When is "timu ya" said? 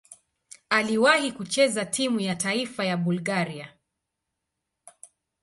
1.85-2.35